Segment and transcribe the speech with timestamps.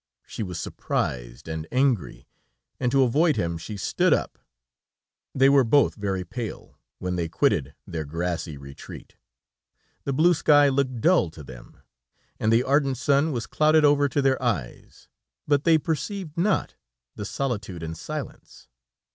[0.25, 2.27] She was surprised and angry,
[2.79, 4.39] and, to avoid him, she stood up.
[5.35, 9.15] They were both very pale, when they quitted their grassy retreat.
[10.05, 11.77] The blue sky looked dull to them,
[12.39, 15.07] and the ardent sun was clouded over to their eyes,
[15.47, 16.73] but they perceived not
[17.15, 18.67] the solitude and silence.